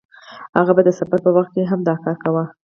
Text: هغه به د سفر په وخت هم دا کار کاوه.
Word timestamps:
هغه 0.57 0.71
به 0.77 0.81
د 0.85 0.89
سفر 0.99 1.19
په 1.25 1.31
وخت 1.37 1.53
هم 1.71 1.79
دا 1.87 1.95
کار 2.03 2.15
کاوه. 2.23 2.43